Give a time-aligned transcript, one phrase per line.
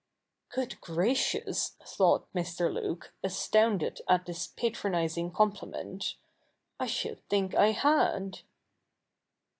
[0.55, 2.73] ('Good gracious!' thought Mr.
[2.73, 6.15] Luke, astounded at this patronising compliment,'
[6.79, 8.39] I should think I had.')